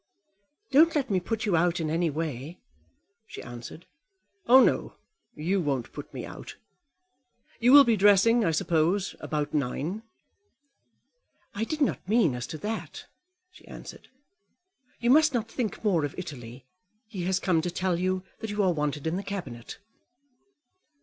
"Don't 0.71 0.95
let 0.95 1.11
me 1.11 1.19
put 1.19 1.45
you 1.45 1.55
out 1.55 1.79
in 1.79 1.91
any 1.91 2.09
way," 2.09 2.59
she 3.27 3.43
answered. 3.43 3.85
"Oh 4.47 4.63
no; 4.63 4.95
you 5.35 5.61
won't 5.61 5.93
put 5.93 6.11
me 6.11 6.25
out. 6.25 6.55
You 7.59 7.71
will 7.71 7.83
be 7.83 7.95
dressing, 7.95 8.43
I 8.43 8.49
suppose, 8.49 9.15
about 9.19 9.53
nine." 9.53 10.01
"I 11.53 11.65
did 11.65 11.81
not 11.81 12.09
mean 12.09 12.33
as 12.33 12.47
to 12.47 12.57
that," 12.57 13.05
she 13.51 13.67
answered. 13.67 14.07
"You 15.01 15.11
must 15.11 15.35
not 15.35 15.51
think 15.51 15.83
more 15.83 16.03
of 16.03 16.15
Italy. 16.17 16.65
He 17.05 17.25
has 17.25 17.39
come 17.39 17.61
to 17.61 17.69
tell 17.69 17.99
you 17.99 18.23
that 18.39 18.49
you 18.49 18.63
are 18.63 18.73
wanted 18.73 19.05
in 19.05 19.17
the 19.17 19.23
Cabinet." 19.23 19.77